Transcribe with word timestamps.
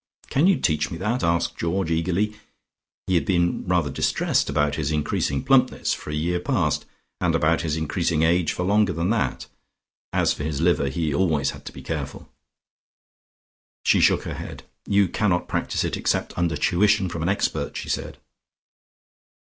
"Can't 0.31 0.47
you 0.47 0.59
teach 0.59 0.89
me 0.89 0.97
that?" 0.97 1.23
asked 1.23 1.57
Georgie 1.57 1.99
eagerly. 1.99 2.35
He 3.05 3.13
had 3.13 3.23
been 3.27 3.67
rather 3.67 3.91
distressed 3.91 4.49
about 4.49 4.73
his 4.73 4.91
increasing 4.91 5.43
plumpness 5.43 5.93
for 5.93 6.09
a 6.09 6.15
year 6.15 6.39
past, 6.39 6.85
and 7.19 7.35
about 7.35 7.61
his 7.61 7.75
increasing 7.77 8.23
age 8.23 8.51
for 8.51 8.63
longer 8.63 8.93
than 8.93 9.11
that. 9.11 9.45
As 10.11 10.33
for 10.33 10.43
his 10.43 10.59
liver 10.59 10.89
he 10.89 11.13
always 11.13 11.51
had 11.51 11.65
to 11.65 11.71
be 11.71 11.83
careful. 11.83 12.27
She 13.85 13.99
shook 13.99 14.23
her 14.23 14.33
head. 14.33 14.63
"You 14.87 15.07
cannot 15.07 15.47
practise 15.47 15.83
it 15.83 15.95
except 15.95 16.35
under 16.35 16.57
tuition 16.57 17.07
from 17.07 17.21
an 17.21 17.29
expert," 17.29 17.77
she 17.77 17.87
said. 17.89 18.17